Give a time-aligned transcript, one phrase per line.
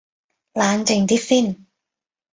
[0.53, 1.67] 冷靜啲先